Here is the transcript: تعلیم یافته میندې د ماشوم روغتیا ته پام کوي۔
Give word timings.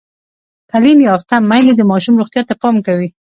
تعلیم 0.69 0.99
یافته 1.09 1.35
میندې 1.49 1.73
د 1.75 1.81
ماشوم 1.91 2.15
روغتیا 2.21 2.41
ته 2.49 2.53
پام 2.61 2.75
کوي۔ 2.85 3.07